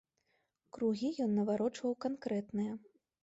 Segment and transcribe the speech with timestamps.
[0.77, 2.73] Кругі ён наварочваў канкрэтныя.